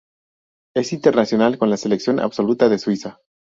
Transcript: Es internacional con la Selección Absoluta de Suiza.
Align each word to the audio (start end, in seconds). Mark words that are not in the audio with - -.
Es 0.75 0.93
internacional 0.93 1.59
con 1.59 1.69
la 1.69 1.77
Selección 1.77 2.19
Absoluta 2.19 2.69
de 2.69 2.79
Suiza. 2.79 3.19